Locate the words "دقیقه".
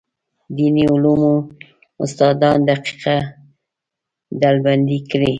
2.69-3.17